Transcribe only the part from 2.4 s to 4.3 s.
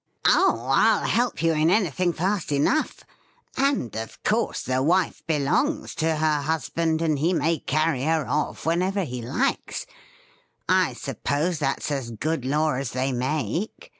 enough; and, of